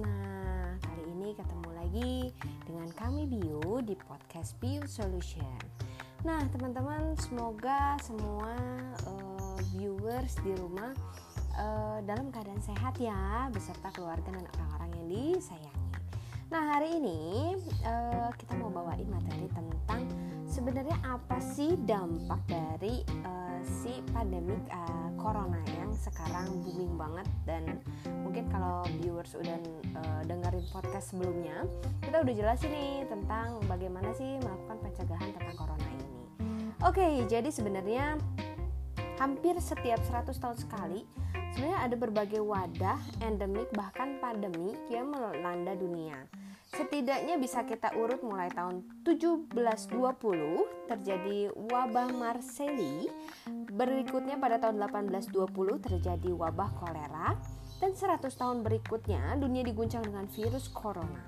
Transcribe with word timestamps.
Nah, 0.00 0.80
kali 0.80 1.12
ini 1.12 1.36
ketemu 1.36 1.68
lagi 1.76 2.12
dengan 2.64 2.88
kami 2.96 3.28
Bio 3.28 3.84
di 3.84 3.92
podcast 3.92 4.56
Bio 4.56 4.80
Solution. 4.88 5.60
Nah, 6.24 6.40
teman-teman, 6.48 7.12
semoga 7.20 8.00
semua 8.00 8.56
uh, 9.04 9.56
viewers 9.76 10.40
di 10.40 10.56
rumah 10.56 10.96
uh, 11.52 12.00
dalam 12.08 12.32
keadaan 12.32 12.64
sehat 12.64 12.96
ya, 12.96 13.52
beserta 13.52 13.92
keluarga 13.92 14.32
dan 14.32 14.44
orang-orang 14.56 14.90
yang 14.96 15.06
disayangi. 15.12 15.88
Nah, 16.48 16.62
hari 16.76 16.96
ini 16.96 17.20
uh, 17.84 18.32
kita 18.40 18.56
mau 18.56 18.72
bawain 18.72 19.06
materi 19.06 19.52
tentang 19.52 20.08
sebenarnya 20.50 20.98
apa 21.06 21.38
sih 21.38 21.76
dampak 21.84 22.40
dari 22.48 23.06
uh, 23.22 23.60
si 23.62 24.02
pandemik 24.16 24.64
uh, 24.72 25.14
corona 25.14 25.62
yang 25.78 25.94
sekarang 25.94 26.50
booming 26.66 26.98
banget 26.98 27.28
dan 27.46 27.62
mungkin 28.26 28.50
kalau 28.50 28.82
viewers 28.98 29.36
udah 29.38 29.54
podcast 30.68 31.16
sebelumnya 31.16 31.64
kita 32.04 32.20
udah 32.20 32.34
jelasin 32.36 32.68
nih 32.68 33.08
tentang 33.08 33.56
bagaimana 33.64 34.12
sih 34.12 34.36
melakukan 34.44 34.76
pencegahan 34.84 35.30
tentang 35.32 35.56
corona 35.56 35.88
ini. 35.88 36.08
Oke 36.84 37.24
jadi 37.24 37.48
sebenarnya 37.48 38.20
hampir 39.16 39.56
setiap 39.60 40.00
100 40.04 40.32
tahun 40.36 40.56
sekali 40.56 41.00
sebenarnya 41.52 41.80
ada 41.80 41.96
berbagai 41.96 42.40
wadah 42.40 43.00
endemik 43.20 43.68
bahkan 43.76 44.16
pandemi 44.20 44.76
yang 44.88 45.12
melanda 45.12 45.76
dunia. 45.76 46.24
Setidaknya 46.70 47.34
bisa 47.34 47.66
kita 47.66 47.90
urut 47.98 48.22
mulai 48.22 48.46
tahun 48.54 48.86
1720 49.02 49.50
terjadi 50.86 51.50
wabah 51.50 52.14
Marseille, 52.14 53.10
berikutnya 53.74 54.38
pada 54.38 54.62
tahun 54.62 54.78
1820 54.78 55.50
terjadi 55.82 56.30
wabah 56.30 56.70
kolera, 56.78 57.34
dan 57.90 58.22
100 58.22 58.38
tahun 58.38 58.62
berikutnya, 58.62 59.34
dunia 59.34 59.66
diguncang 59.66 60.06
dengan 60.06 60.30
virus 60.30 60.70
corona. 60.70 61.26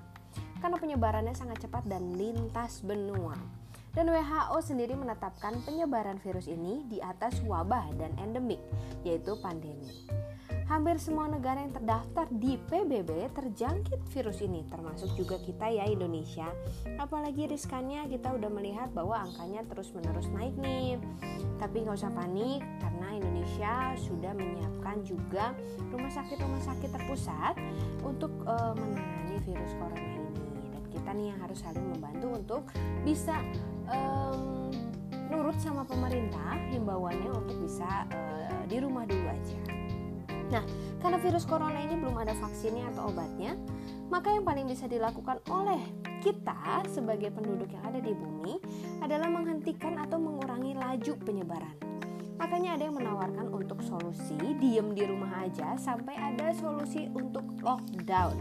Karena 0.63 0.79
penyebarannya 0.79 1.35
sangat 1.35 1.67
cepat 1.67 1.83
dan 1.91 2.15
lintas 2.15 2.79
benua. 2.87 3.35
Dan 3.91 4.07
WHO 4.07 4.63
sendiri 4.63 4.95
menetapkan 4.95 5.59
penyebaran 5.67 6.23
virus 6.23 6.47
ini 6.47 6.87
di 6.87 7.03
atas 7.03 7.43
wabah 7.43 7.91
dan 7.99 8.15
endemik, 8.15 8.63
yaitu 9.03 9.35
pandemi. 9.43 10.07
Hampir 10.71 11.03
semua 11.03 11.27
negara 11.27 11.59
yang 11.59 11.75
terdaftar 11.75 12.31
di 12.31 12.55
PBB 12.55 13.35
terjangkit 13.35 13.99
virus 14.15 14.39
ini, 14.39 14.63
termasuk 14.71 15.11
juga 15.19 15.35
kita 15.43 15.67
ya 15.67 15.83
Indonesia. 15.83 16.47
Apalagi 16.95 17.51
riskannya 17.51 18.07
kita 18.07 18.31
udah 18.31 18.47
melihat 18.47 18.87
bahwa 18.95 19.19
angkanya 19.19 19.67
terus-menerus 19.67 20.31
naik 20.31 20.55
nih. 20.63 20.95
Tapi 21.59 21.83
nggak 21.83 21.99
usah 21.99 22.15
panik 22.15 22.63
karena 22.79 23.19
Indonesia 23.19 23.32
sudah 23.97 24.33
menyiapkan 24.33 25.05
juga 25.05 25.53
rumah 25.93 26.09
sakit-rumah 26.09 26.61
sakit 26.63 26.89
terpusat 26.89 27.55
untuk 28.01 28.33
uh, 28.49 28.73
menangani 28.73 29.37
virus 29.45 29.73
corona 29.77 30.01
ini. 30.01 30.31
Dan 30.73 30.83
kita 30.89 31.09
nih 31.13 31.25
yang 31.33 31.39
harus 31.41 31.59
saling 31.61 31.85
membantu 31.85 32.27
untuk 32.33 32.63
bisa 33.05 33.37
um, 33.89 34.73
nurut 35.29 35.57
sama 35.61 35.85
pemerintah 35.85 36.57
himbauannya 36.73 37.29
untuk 37.31 37.57
bisa 37.61 38.05
uh, 38.09 38.63
di 38.65 38.77
rumah 38.81 39.05
dulu 39.05 39.27
aja. 39.29 39.59
Nah, 40.53 40.63
karena 41.01 41.17
virus 41.17 41.49
corona 41.49 41.81
ini 41.81 41.97
belum 41.97 42.13
ada 42.13 42.37
vaksinnya 42.37 42.93
atau 42.93 43.09
obatnya, 43.09 43.57
maka 44.13 44.29
yang 44.29 44.45
paling 44.45 44.69
bisa 44.69 44.85
dilakukan 44.85 45.41
oleh 45.49 45.81
kita 46.21 46.85
sebagai 46.87 47.33
penduduk 47.33 47.73
yang 47.73 47.83
ada 47.89 47.99
di 47.99 48.13
bumi 48.13 48.61
adalah 49.01 49.27
menghentikan 49.33 49.97
atau 49.97 50.21
mengurangi 50.21 50.77
laju 50.77 51.13
penyebaran. 51.25 51.82
Makanya 52.37 52.77
ada 52.77 52.83
yang 52.89 52.97
menawarkan 52.97 53.47
untuk 53.53 53.79
solusi 53.85 54.37
diem 54.57 54.93
di 54.93 55.03
rumah 55.05 55.45
aja 55.45 55.77
sampai 55.77 56.17
ada 56.17 56.53
solusi 56.53 57.09
untuk 57.13 57.45
lockdown. 57.61 58.35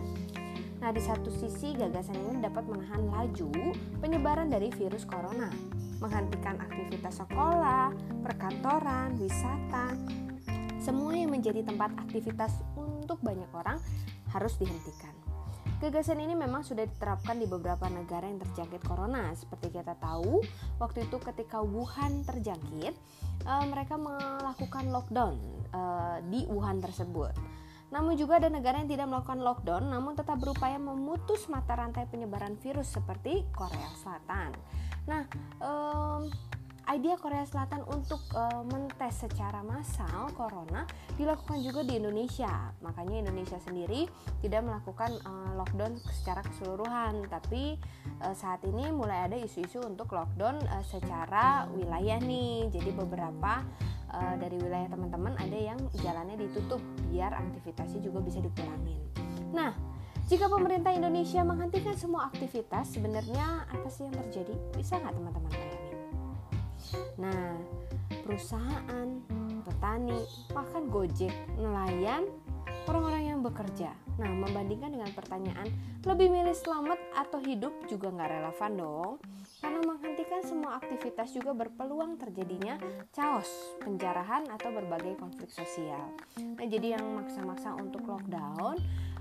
Nah, 0.82 0.90
di 0.90 0.98
satu 0.98 1.30
sisi 1.30 1.78
gagasan 1.78 2.18
ini 2.18 2.42
dapat 2.42 2.66
menahan 2.66 3.06
laju 3.06 3.54
penyebaran 4.02 4.50
dari 4.50 4.66
virus 4.74 5.06
corona, 5.06 5.46
menghentikan 6.02 6.58
aktivitas 6.58 7.22
sekolah, 7.22 7.94
perkantoran, 8.26 9.14
wisata, 9.14 9.94
semua 10.82 11.14
yang 11.14 11.30
menjadi 11.30 11.62
tempat 11.62 11.94
aktivitas 11.94 12.66
untuk 12.74 13.22
banyak 13.22 13.46
orang 13.54 13.78
harus 14.34 14.58
dihentikan. 14.58 15.14
Gagasan 15.82 16.22
ini 16.22 16.38
memang 16.38 16.62
sudah 16.62 16.86
diterapkan 16.86 17.42
di 17.42 17.50
beberapa 17.50 17.90
negara 17.90 18.22
yang 18.30 18.38
terjangkit 18.38 18.86
corona. 18.86 19.34
Seperti 19.34 19.74
kita 19.74 19.98
tahu, 19.98 20.38
waktu 20.78 21.10
itu 21.10 21.18
ketika 21.18 21.58
Wuhan 21.58 22.22
terjangkit, 22.22 22.94
uh, 23.50 23.66
mereka 23.66 23.98
melakukan 23.98 24.94
lockdown 24.94 25.34
uh, 25.74 26.22
di 26.30 26.46
Wuhan 26.46 26.78
tersebut. 26.78 27.34
Namun 27.90 28.14
juga 28.14 28.38
ada 28.38 28.46
negara 28.46 28.78
yang 28.78 28.94
tidak 28.94 29.10
melakukan 29.10 29.42
lockdown 29.42 29.90
namun 29.90 30.14
tetap 30.14 30.38
berupaya 30.38 30.78
memutus 30.78 31.50
mata 31.50 31.74
rantai 31.74 32.06
penyebaran 32.06 32.54
virus 32.62 32.94
seperti 32.94 33.42
Korea 33.50 33.90
Selatan. 33.98 34.54
Nah, 35.10 35.26
idea 36.90 37.14
Korea 37.20 37.46
Selatan 37.46 37.86
untuk 37.86 38.18
uh, 38.34 38.66
mentes 38.66 39.22
secara 39.22 39.62
massal 39.62 40.32
corona 40.34 40.82
dilakukan 41.14 41.62
juga 41.62 41.86
di 41.86 41.98
Indonesia. 41.98 42.74
Makanya 42.82 43.28
Indonesia 43.28 43.58
sendiri 43.62 44.10
tidak 44.42 44.66
melakukan 44.66 45.14
uh, 45.22 45.54
lockdown 45.54 45.98
secara 46.10 46.42
keseluruhan, 46.42 47.26
tapi 47.30 47.78
uh, 48.24 48.34
saat 48.34 48.64
ini 48.66 48.90
mulai 48.90 49.30
ada 49.30 49.36
isu-isu 49.38 49.84
untuk 49.84 50.10
lockdown 50.10 50.58
uh, 50.72 50.84
secara 50.86 51.70
wilayah 51.70 52.18
nih. 52.18 52.72
Jadi 52.72 52.90
beberapa 52.90 53.62
uh, 54.10 54.34
dari 54.38 54.58
wilayah 54.58 54.90
teman-teman 54.90 55.38
ada 55.38 55.58
yang 55.58 55.78
jalannya 56.02 56.34
ditutup 56.40 56.82
biar 57.12 57.36
aktivitasnya 57.36 58.00
juga 58.02 58.18
bisa 58.24 58.42
dikurangin. 58.42 58.98
Nah, 59.52 59.76
jika 60.30 60.48
pemerintah 60.48 60.94
Indonesia 60.94 61.44
menghentikan 61.44 61.92
semua 61.92 62.32
aktivitas, 62.32 62.94
sebenarnya 62.94 63.68
apa 63.68 63.88
sih 63.92 64.08
yang 64.08 64.16
terjadi? 64.16 64.54
Bisa 64.72 64.96
nggak 64.96 65.12
teman-teman? 65.12 65.81
Nah, 67.18 67.58
perusahaan, 68.22 69.08
petani, 69.62 70.20
bahkan 70.52 70.86
Gojek, 70.88 71.34
nelayan, 71.58 72.26
orang-orang 72.86 73.34
yang 73.34 73.40
bekerja. 73.42 73.94
Nah, 74.18 74.30
membandingkan 74.30 74.92
dengan 74.92 75.10
pertanyaan 75.14 75.68
lebih 76.02 76.28
milih 76.30 76.54
selamat 76.54 76.98
atau 77.14 77.38
hidup 77.42 77.72
juga 77.86 78.10
nggak 78.10 78.30
relevan 78.30 78.72
dong. 78.74 79.12
Karena 79.62 79.80
menghentikan 79.86 80.42
semua 80.42 80.82
aktivitas 80.82 81.30
juga 81.30 81.54
berpeluang 81.54 82.18
terjadinya 82.18 82.78
chaos, 83.14 83.48
penjarahan 83.82 84.50
atau 84.50 84.74
berbagai 84.74 85.14
konflik 85.22 85.54
sosial. 85.54 86.10
Nah, 86.38 86.66
jadi 86.66 86.98
yang 86.98 87.22
maksa-maksa 87.22 87.78
untuk 87.78 88.02
lockdown, 88.02 88.74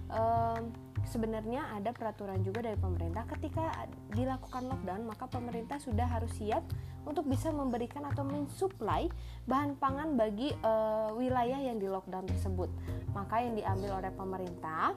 um, 0.09 0.63
sebenarnya 1.07 1.73
ada 1.75 1.91
peraturan 1.91 2.41
juga 2.45 2.65
dari 2.65 2.77
pemerintah 2.77 3.25
ketika 3.37 3.87
dilakukan 4.13 4.67
lockdown 4.69 5.05
maka 5.05 5.25
pemerintah 5.27 5.81
sudah 5.81 6.05
harus 6.05 6.31
siap 6.37 6.61
untuk 7.05 7.25
bisa 7.25 7.49
memberikan 7.49 8.05
atau 8.05 8.21
mensuplai 8.21 9.09
bahan 9.49 9.77
pangan 9.81 10.13
bagi 10.13 10.53
uh, 10.61 11.09
wilayah 11.17 11.57
yang 11.57 11.81
di 11.81 11.89
lockdown 11.89 12.29
tersebut. 12.29 12.69
Maka 13.11 13.41
yang 13.41 13.57
diambil 13.57 14.01
oleh 14.03 14.11
pemerintah 14.13 14.93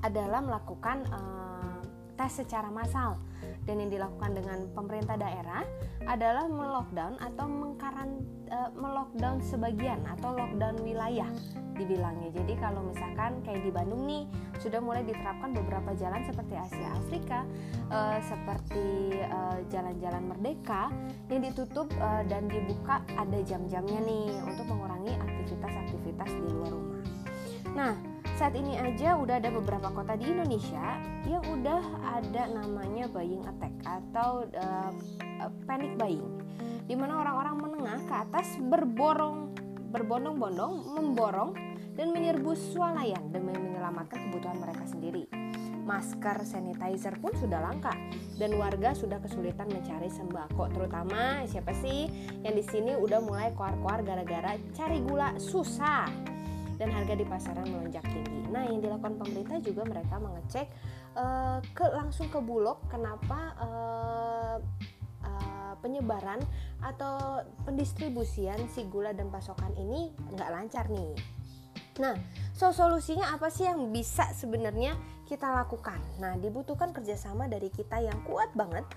adalah 0.00 0.40
melakukan 0.40 1.04
uh, 1.12 1.69
tes 2.20 2.44
secara 2.44 2.68
massal 2.68 3.16
dan 3.64 3.80
yang 3.80 3.88
dilakukan 3.88 4.36
dengan 4.36 4.68
pemerintah 4.76 5.16
daerah 5.16 5.64
adalah 6.04 6.44
melockdown 6.52 7.16
atau 7.16 7.48
mengkaran 7.48 8.20
uh, 8.52 8.68
melockdown 8.76 9.40
sebagian 9.40 10.04
atau 10.04 10.36
lockdown 10.36 10.76
wilayah 10.84 11.28
dibilangnya. 11.80 12.28
Jadi 12.36 12.60
kalau 12.60 12.84
misalkan 12.84 13.40
kayak 13.40 13.64
di 13.64 13.72
Bandung 13.72 14.04
nih 14.04 14.28
sudah 14.60 14.84
mulai 14.84 15.00
diterapkan 15.00 15.56
beberapa 15.56 15.96
jalan 15.96 16.20
seperti 16.28 16.52
Asia 16.60 16.88
Afrika, 16.92 17.40
uh, 17.88 18.20
seperti 18.20 19.16
eh, 19.16 19.58
jalan-jalan 19.72 20.20
uh, 20.20 20.28
Merdeka 20.28 20.92
yang 21.32 21.40
ditutup 21.40 21.88
dan 22.28 22.52
dibuka 22.52 23.00
ada 23.16 23.38
jam-jamnya 23.40 24.00
nih 24.04 24.28
untuk 24.44 24.68
mengurangi 24.68 25.16
saat 28.40 28.56
ini 28.56 28.72
aja 28.80 29.20
udah 29.20 29.36
ada 29.36 29.52
beberapa 29.52 29.92
kota 29.92 30.16
di 30.16 30.32
Indonesia 30.32 30.96
yang 31.28 31.44
udah 31.44 31.84
ada 32.08 32.48
namanya 32.48 33.04
buying 33.12 33.44
attack 33.44 33.76
atau 33.84 34.48
uh, 34.56 34.88
panic 35.68 35.92
buying 36.00 36.40
di 36.88 36.96
mana 36.96 37.20
orang-orang 37.20 37.68
menengah 37.68 38.00
ke 38.08 38.14
atas 38.16 38.56
berborong 38.56 39.52
berbondong-bondong 39.92 40.72
memborong 40.88 41.52
dan 42.00 42.16
menyerbu 42.16 42.56
swalayan 42.56 43.28
demi 43.28 43.52
menyelamatkan 43.52 44.32
kebutuhan 44.32 44.56
mereka 44.56 44.88
sendiri. 44.88 45.28
Masker, 45.84 46.46
sanitizer 46.46 47.20
pun 47.20 47.36
sudah 47.36 47.60
langka 47.60 47.92
dan 48.40 48.56
warga 48.56 48.96
sudah 48.96 49.20
kesulitan 49.20 49.68
mencari 49.68 50.08
sembako, 50.08 50.70
terutama 50.70 51.44
siapa 51.50 51.76
sih 51.76 52.08
yang 52.40 52.54
di 52.56 52.64
sini 52.64 52.96
udah 52.96 53.20
mulai 53.20 53.52
koar-koar 53.52 54.00
gara-gara 54.00 54.54
cari 54.72 55.02
gula 55.02 55.34
susah 55.36 56.29
dan 56.80 56.88
harga 56.96 57.12
di 57.12 57.28
pasaran 57.28 57.68
melonjak 57.68 58.02
tinggi. 58.08 58.48
Nah, 58.48 58.64
yang 58.64 58.80
dilakukan 58.80 59.20
pemerintah 59.20 59.60
juga 59.60 59.84
mereka 59.84 60.16
mengecek 60.16 60.66
uh, 61.12 61.60
ke 61.76 61.84
langsung 61.92 62.32
ke 62.32 62.40
Bulog 62.40 62.80
kenapa 62.88 63.52
uh, 63.60 64.56
uh, 65.28 65.72
penyebaran 65.84 66.40
atau 66.80 67.44
pendistribusian 67.68 68.64
si 68.72 68.88
gula 68.88 69.12
dan 69.12 69.28
pasokan 69.28 69.76
ini 69.76 70.08
nggak 70.32 70.48
lancar 70.48 70.88
nih 70.88 71.12
Nah, 72.00 72.16
so 72.56 72.72
solusinya 72.72 73.28
apa 73.36 73.52
sih 73.52 73.68
yang 73.68 73.92
bisa 73.92 74.32
sebenarnya 74.32 74.96
kita 75.28 75.52
lakukan. 75.52 76.00
Nah, 76.16 76.40
dibutuhkan 76.40 76.96
kerjasama 76.96 77.44
dari 77.44 77.68
kita 77.68 78.00
yang 78.00 78.16
kuat 78.24 78.48
banget, 78.56 78.88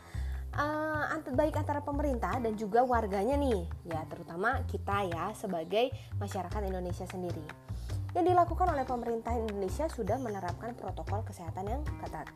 uh, 0.56 1.12
baik 1.36 1.60
antara 1.60 1.84
pemerintah 1.84 2.40
dan 2.40 2.56
juga 2.56 2.86
warganya 2.88 3.36
nih, 3.36 3.68
ya 3.90 4.06
terutama 4.08 4.64
kita 4.72 5.10
ya 5.10 5.36
sebagai 5.36 5.92
masyarakat 6.22 6.62
Indonesia 6.64 7.04
sendiri. 7.10 7.73
Yang 8.14 8.26
dilakukan 8.34 8.68
oleh 8.70 8.86
pemerintah 8.86 9.34
Indonesia 9.34 9.90
sudah 9.90 10.22
menerapkan 10.22 10.78
protokol 10.78 11.26
kesehatan 11.26 11.66
yang 11.66 11.82
ketat 12.02 12.30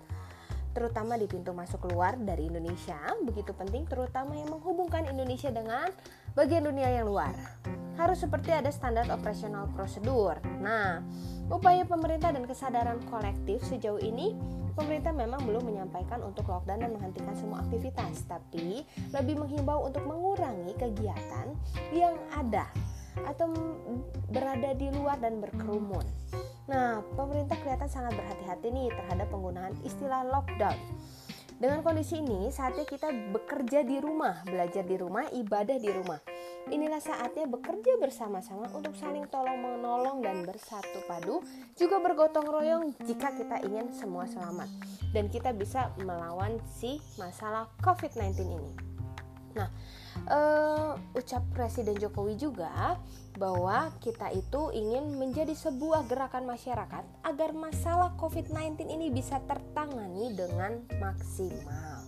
terutama 0.77 1.17
di 1.17 1.25
pintu 1.25 1.57
masuk 1.57 1.89
keluar 1.89 2.13
dari 2.21 2.53
Indonesia. 2.53 3.01
Begitu 3.25 3.49
penting 3.57 3.89
terutama 3.89 4.37
yang 4.37 4.53
menghubungkan 4.53 5.09
Indonesia 5.09 5.49
dengan 5.49 5.89
bagian 6.37 6.69
dunia 6.69 7.01
yang 7.01 7.09
luar. 7.09 7.33
Harus 7.97 8.21
seperti 8.21 8.53
ada 8.53 8.69
standar 8.69 9.09
operasional 9.09 9.65
prosedur. 9.73 10.37
Nah, 10.61 11.01
upaya 11.49 11.81
pemerintah 11.81 12.29
dan 12.29 12.45
kesadaran 12.45 13.01
kolektif 13.09 13.65
sejauh 13.65 13.97
ini 13.97 14.37
pemerintah 14.77 15.09
memang 15.09 15.41
belum 15.49 15.65
menyampaikan 15.65 16.21
untuk 16.21 16.45
lockdown 16.45 16.85
dan 16.85 16.93
menghentikan 16.93 17.33
semua 17.33 17.65
aktivitas, 17.65 18.29
tapi 18.29 18.85
lebih 19.09 19.41
menghimbau 19.41 19.81
untuk 19.81 20.05
mengurangi 20.05 20.77
kegiatan 20.77 21.57
yang 21.89 22.13
ada 22.37 22.69
atau 23.25 23.49
berada 24.29 24.75
di 24.75 24.91
luar 24.91 25.17
dan 25.17 25.39
berkerumun. 25.39 26.03
Nah, 26.67 26.99
pemerintah 27.15 27.55
kelihatan 27.63 27.87
sangat 27.87 28.13
berhati-hati 28.19 28.67
nih 28.69 28.91
terhadap 28.91 29.27
penggunaan 29.31 29.73
istilah 29.87 30.27
lockdown. 30.27 30.75
Dengan 31.57 31.81
kondisi 31.81 32.21
ini, 32.21 32.53
saatnya 32.53 32.85
kita 32.85 33.09
bekerja 33.33 33.81
di 33.81 33.97
rumah, 33.97 34.45
belajar 34.45 34.85
di 34.85 34.93
rumah, 34.93 35.25
ibadah 35.33 35.81
di 35.81 35.89
rumah. 35.89 36.21
Inilah 36.69 37.01
saatnya 37.01 37.49
bekerja 37.49 37.97
bersama-sama 37.97 38.69
untuk 38.77 38.93
saling 38.93 39.25
tolong 39.31 39.57
menolong 39.57 40.21
dan 40.21 40.45
bersatu 40.45 41.01
padu, 41.09 41.41
juga 41.73 41.97
bergotong 41.97 42.45
royong 42.45 42.83
jika 43.09 43.33
kita 43.33 43.63
ingin 43.65 43.89
semua 43.89 44.29
selamat 44.29 44.69
dan 45.15 45.31
kita 45.33 45.49
bisa 45.55 45.89
melawan 46.03 46.61
si 46.67 47.01
masalah 47.17 47.71
COVID-19 47.81 48.37
ini. 48.53 48.86
Nah, 49.55 49.69
uh, 50.27 50.99
ucap 51.15 51.43
Presiden 51.53 51.95
Jokowi 52.01 52.35
juga 52.35 52.97
bahwa 53.37 53.93
kita 54.01 54.33
itu 54.33 54.73
ingin 54.73 55.15
menjadi 55.15 55.53
sebuah 55.53 56.09
gerakan 56.09 56.49
masyarakat 56.49 57.03
agar 57.23 57.49
masalah 57.53 58.11
COVID-19 58.17 58.89
ini 58.89 59.13
bisa 59.13 59.37
tertangani 59.45 60.33
dengan 60.33 60.81
maksimal. 60.97 62.01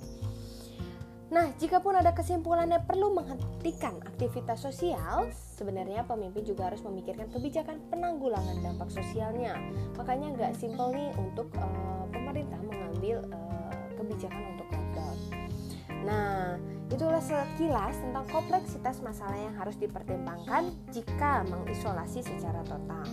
Nah, 1.30 1.54
jika 1.62 1.78
pun 1.78 1.94
ada 1.94 2.10
kesimpulannya 2.10 2.82
perlu 2.90 3.14
menghentikan 3.14 4.02
aktivitas 4.02 4.66
sosial, 4.66 5.30
sebenarnya 5.30 6.02
pemimpin 6.02 6.42
juga 6.42 6.74
harus 6.74 6.82
memikirkan 6.82 7.30
kebijakan 7.30 7.78
penanggulangan 7.94 8.58
dampak 8.66 8.90
sosialnya. 8.90 9.54
Makanya 9.94 10.34
nggak 10.34 10.58
simpel 10.58 10.90
nih 10.90 11.14
untuk 11.22 11.54
uh, 11.62 12.10
pemerintah 12.10 12.58
mengambil 12.66 13.22
uh, 13.30 13.74
kebijakan 13.94 14.58
untuk 14.58 14.68
lockdown. 14.74 15.49
Nah, 16.08 16.56
itulah 16.90 17.22
sekilas 17.22 17.96
tentang 18.00 18.26
kompleksitas 18.32 19.04
masalah 19.04 19.36
yang 19.36 19.56
harus 19.56 19.76
dipertimbangkan 19.78 20.72
jika 20.92 21.44
mengisolasi 21.48 22.24
secara 22.24 22.64
total. 22.66 23.06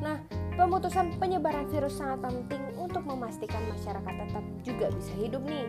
Nah, 0.00 0.20
pemutusan 0.54 1.16
penyebaran 1.18 1.66
virus 1.72 1.98
sangat 1.98 2.24
penting 2.30 2.62
untuk 2.76 3.02
memastikan 3.04 3.62
masyarakat 3.72 4.14
tetap 4.26 4.44
juga 4.62 4.86
bisa 4.92 5.12
hidup 5.18 5.42
nih. 5.44 5.66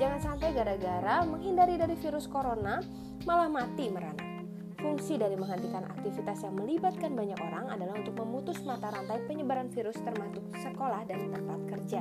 Jangan 0.00 0.20
sampai 0.20 0.56
gara-gara 0.56 1.20
menghindari 1.28 1.76
dari 1.76 1.92
virus 2.00 2.24
corona 2.24 2.80
malah 3.28 3.52
mati 3.52 3.92
merana. 3.92 4.30
Fungsi 4.80 5.20
dari 5.20 5.36
menghentikan 5.36 5.84
aktivitas 5.84 6.40
yang 6.40 6.56
melibatkan 6.56 7.12
banyak 7.12 7.36
orang 7.36 7.68
adalah 7.68 8.00
untuk 8.00 8.16
memutus 8.16 8.64
mata 8.64 8.88
rantai 8.88 9.20
penyebaran 9.28 9.68
virus 9.68 10.00
termasuk 10.00 10.40
sekolah 10.56 11.04
dan 11.04 11.28
tempat 11.28 11.60
kerja. 11.68 12.00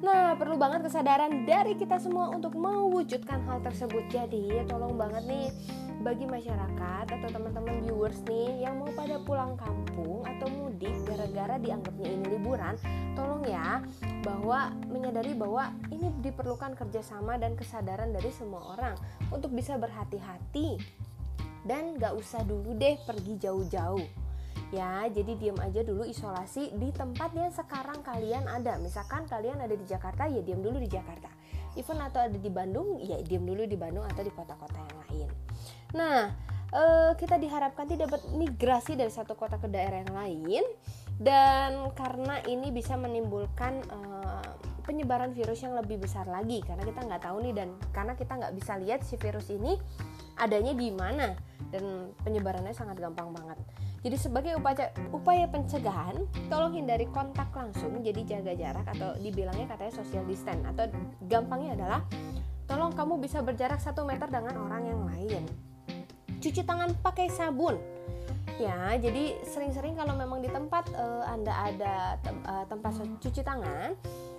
Nah, 0.00 0.32
perlu 0.32 0.56
banget 0.56 0.88
kesadaran 0.88 1.44
dari 1.44 1.76
kita 1.76 2.00
semua 2.00 2.32
untuk 2.32 2.56
mewujudkan 2.56 3.44
hal 3.44 3.60
tersebut. 3.60 4.08
Jadi, 4.08 4.48
ya 4.48 4.64
tolong 4.64 4.96
banget 4.96 5.28
nih 5.28 5.48
bagi 6.00 6.24
masyarakat 6.24 7.06
atau 7.12 7.28
teman-teman 7.28 7.84
viewers 7.84 8.24
nih 8.24 8.64
yang 8.64 8.80
mau 8.80 8.88
pada 8.96 9.20
pulang 9.20 9.52
kampung 9.60 10.24
atau 10.24 10.48
mudik 10.48 10.96
gara-gara 11.04 11.60
dianggapnya 11.60 12.08
ini 12.08 12.24
liburan, 12.32 12.74
tolong 13.12 13.44
ya 13.44 13.84
bahwa 14.24 14.72
menyadari 14.88 15.36
bahwa 15.36 15.68
ini 15.92 16.08
diperlukan 16.24 16.72
kerjasama 16.72 17.36
dan 17.36 17.52
kesadaran 17.52 18.16
dari 18.16 18.32
semua 18.32 18.72
orang 18.72 18.96
untuk 19.28 19.52
bisa 19.52 19.76
berhati-hati 19.76 20.80
dan 21.68 22.00
gak 22.00 22.16
usah 22.16 22.40
dulu 22.40 22.72
deh 22.72 22.96
pergi 23.04 23.36
jauh-jauh 23.36 24.19
ya 24.70 25.06
jadi 25.10 25.34
diam 25.34 25.58
aja 25.58 25.82
dulu 25.82 26.06
isolasi 26.06 26.74
di 26.78 26.94
tempat 26.94 27.34
yang 27.34 27.50
sekarang 27.50 28.02
kalian 28.06 28.46
ada. 28.46 28.78
Misalkan 28.78 29.26
kalian 29.26 29.58
ada 29.58 29.74
di 29.74 29.86
Jakarta 29.86 30.30
ya 30.30 30.40
diam 30.42 30.62
dulu 30.62 30.78
di 30.78 30.90
Jakarta. 30.90 31.30
Even 31.78 32.02
atau 32.02 32.26
ada 32.26 32.34
di 32.34 32.50
Bandung 32.50 32.98
ya 33.02 33.18
diam 33.22 33.46
dulu 33.46 33.66
di 33.66 33.78
Bandung 33.78 34.06
atau 34.06 34.22
di 34.22 34.32
kota-kota 34.34 34.78
yang 34.78 34.98
lain. 35.06 35.28
Nah, 35.94 36.30
uh, 36.74 37.12
kita 37.18 37.38
diharapkan 37.38 37.86
tidak 37.86 38.14
bermigrasi 38.14 38.94
dari 38.94 39.10
satu 39.10 39.34
kota 39.34 39.58
ke 39.58 39.66
daerah 39.66 40.02
yang 40.06 40.14
lain. 40.14 40.64
Dan 41.20 41.92
karena 41.92 42.40
ini 42.48 42.72
bisa 42.72 42.96
menimbulkan 42.96 43.84
uh, 43.92 44.69
penyebaran 44.90 45.30
virus 45.30 45.62
yang 45.62 45.78
lebih 45.78 46.02
besar 46.02 46.26
lagi 46.26 46.58
karena 46.66 46.82
kita 46.82 47.06
nggak 47.06 47.22
tahu 47.22 47.46
nih 47.46 47.54
dan 47.54 47.68
karena 47.94 48.18
kita 48.18 48.32
nggak 48.34 48.52
bisa 48.58 48.72
lihat 48.82 49.06
si 49.06 49.14
virus 49.14 49.46
ini 49.54 49.78
adanya 50.42 50.74
di 50.74 50.90
mana 50.90 51.38
dan 51.70 52.10
penyebarannya 52.26 52.74
sangat 52.74 52.98
gampang 52.98 53.30
banget. 53.30 53.54
Jadi 54.02 54.16
sebagai 54.16 54.52
upaya 54.58 54.90
upaya 55.14 55.46
pencegahan, 55.46 56.26
tolong 56.50 56.74
hindari 56.74 57.06
kontak 57.12 57.52
langsung, 57.52 58.00
jadi 58.02 58.24
jaga 58.26 58.56
jarak 58.56 58.86
atau 58.96 59.14
dibilangnya 59.20 59.70
katanya 59.70 59.92
social 60.02 60.24
distance 60.26 60.64
atau 60.66 60.90
gampangnya 61.28 61.78
adalah 61.78 62.00
tolong 62.70 62.94
kamu 62.94 63.18
bisa 63.18 63.42
berjarak 63.42 63.82
satu 63.82 64.06
meter 64.06 64.30
dengan 64.30 64.54
orang 64.54 64.82
yang 64.86 65.02
lain 65.02 65.42
cuci 66.40 66.62
tangan 66.62 66.94
pakai 67.02 67.26
sabun 67.28 67.76
ya 68.62 68.94
jadi 68.96 69.42
sering-sering 69.42 69.98
kalau 69.98 70.14
memang 70.14 70.38
di 70.38 70.48
tempat 70.48 70.86
uh, 70.94 71.26
anda 71.26 71.50
ada 71.50 72.14
tem 72.22 72.38
uh, 72.46 72.64
tempat 72.70 72.94
cuci 73.20 73.42
tangan 73.42 73.98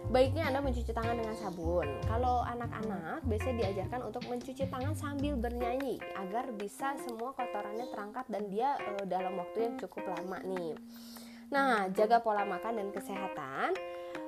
baiknya 0.10 0.50
anda 0.50 0.60
mencuci 0.66 0.90
tangan 0.90 1.22
dengan 1.22 1.38
sabun 1.38 1.88
kalau 2.10 2.42
anak-anak 2.48 3.22
biasanya 3.30 3.56
diajarkan 3.68 4.02
untuk 4.10 4.24
mencuci 4.26 4.66
tangan 4.66 4.98
sambil 4.98 5.38
bernyanyi 5.38 6.02
agar 6.18 6.50
bisa 6.58 6.98
semua 7.06 7.38
kotorannya 7.38 7.86
terangkat 7.94 8.26
dan 8.32 8.50
dia 8.50 8.80
uh, 8.82 9.06
dalam 9.06 9.38
waktu 9.38 9.70
yang 9.70 9.76
cukup 9.78 10.10
lama 10.18 10.42
nih 10.42 10.74
nah 11.52 11.86
jaga 11.94 12.24
pola 12.24 12.48
makan 12.48 12.82
dan 12.82 12.90
kesehatan 12.90 13.78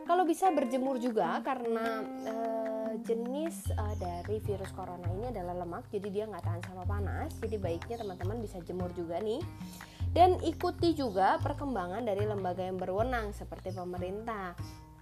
kalau 0.03 0.27
bisa 0.27 0.51
berjemur 0.51 1.00
juga 1.00 1.39
karena 1.39 2.03
uh, 2.27 2.92
jenis 3.08 3.72
uh, 3.72 3.96
dari 3.96 4.44
virus 4.44 4.72
corona 4.75 5.08
ini 5.15 5.32
adalah 5.32 5.63
lemak, 5.63 5.88
jadi 5.88 6.08
dia 6.12 6.24
nggak 6.27 6.44
tahan 6.44 6.62
sama 6.68 6.84
panas. 6.84 7.32
Jadi 7.39 7.56
baiknya 7.56 8.03
teman-teman 8.03 8.44
bisa 8.44 8.60
jemur 8.68 8.92
juga 8.92 9.24
nih. 9.24 9.39
Dan 10.13 10.38
ikuti 10.46 10.94
juga 10.94 11.42
perkembangan 11.42 12.06
dari 12.06 12.27
lembaga 12.27 12.62
yang 12.62 12.77
berwenang 12.77 13.34
seperti 13.34 13.74
pemerintah 13.74 14.53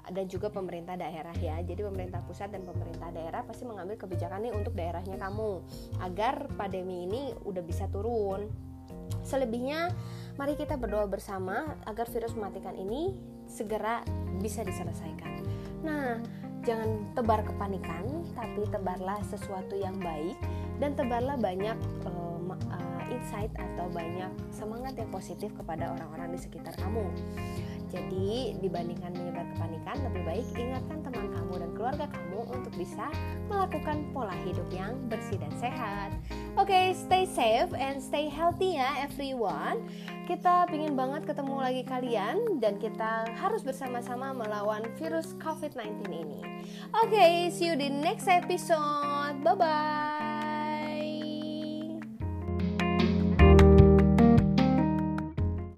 dan 0.09 0.25
juga 0.25 0.49
pemerintah 0.49 0.97
daerah 0.97 1.35
ya. 1.37 1.61
Jadi 1.61 1.85
pemerintah 1.85 2.25
pusat 2.25 2.49
dan 2.49 2.65
pemerintah 2.65 3.13
daerah 3.13 3.45
pasti 3.45 3.69
mengambil 3.69 4.01
kebijakan 4.01 4.41
nih 4.49 4.53
untuk 4.57 4.73
daerahnya 4.73 5.21
kamu 5.21 5.61
agar 6.01 6.49
pandemi 6.57 7.05
ini 7.05 7.37
udah 7.45 7.61
bisa 7.61 7.85
turun. 7.93 8.49
Selebihnya 9.21 9.93
mari 10.41 10.57
kita 10.57 10.81
berdoa 10.81 11.05
bersama 11.05 11.77
agar 11.85 12.09
virus 12.09 12.33
mematikan 12.33 12.73
ini 12.73 13.13
segera 13.45 14.01
bisa 14.41 14.65
diselesaikan. 14.65 15.45
Nah, 15.85 16.17
jangan 16.65 17.13
tebar 17.13 17.45
kepanikan, 17.45 18.25
tapi 18.33 18.65
tebarlah 18.69 19.21
sesuatu 19.29 19.77
yang 19.77 19.97
baik 20.01 20.37
dan 20.81 20.97
tebarlah 20.97 21.37
banyak 21.37 21.77
uh, 22.05 22.41
uh, 22.49 23.03
insight 23.13 23.53
atau 23.53 23.89
banyak 23.93 24.29
semangat 24.49 24.97
yang 24.97 25.09
positif 25.13 25.53
kepada 25.53 25.93
orang-orang 25.93 26.33
di 26.33 26.39
sekitar 26.41 26.73
kamu. 26.77 27.05
Jadi, 27.91 28.55
dibandingkan 28.63 29.11
menyebar 29.11 29.45
kepanikan, 29.55 29.95
lebih 30.07 30.23
baik 30.23 30.45
ingatkan 30.55 31.03
teman 31.03 31.27
kamu 31.35 31.53
dan 31.59 31.71
keluarga 31.75 32.05
kamu 32.07 32.39
untuk 32.55 32.73
bisa 32.79 33.11
melakukan 33.51 34.07
pola 34.15 34.35
hidup 34.47 34.67
yang 34.71 34.95
bersih 35.11 35.35
dan 35.35 35.51
sehat. 35.59 36.15
Oke, 36.55 36.71
okay, 36.71 36.85
stay 36.95 37.23
safe 37.27 37.71
and 37.75 37.99
stay 37.99 38.31
healthy 38.31 38.79
ya 38.79 39.03
everyone. 39.03 39.83
Kita 40.23 40.71
pingin 40.71 40.95
banget 40.95 41.27
ketemu 41.27 41.55
lagi 41.59 41.83
kalian 41.83 42.63
dan 42.63 42.79
kita 42.79 43.27
harus 43.35 43.59
bersama-sama 43.63 44.31
melawan 44.31 44.87
virus 44.95 45.35
COVID-19 45.43 46.07
ini. 46.07 46.41
Oke, 46.95 47.11
okay, 47.11 47.35
see 47.51 47.67
you 47.67 47.75
di 47.75 47.91
next 47.91 48.31
episode. 48.31 49.43
Bye 49.43 49.55
bye. 49.59 50.30